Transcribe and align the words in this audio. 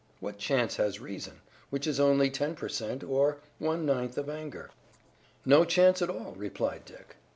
what 0.19 0.39
chance 0.39 0.77
has 0.77 0.99
reason, 0.99 1.41
which 1.69 1.85
is 1.85 1.99
only 1.99 2.27
10 2.31 2.55
per 2.55 2.67
cent., 2.67 3.03
or 3.03 3.37
one 3.59 3.85
ninth 3.85 4.17
of 4.17 4.29
anger?" 4.31 4.71
"No 5.45 5.63
chance 5.63 6.01
at 6.01 6.09
all," 6.09 6.33
replied 6.35 6.85
Dick. 6.85 7.17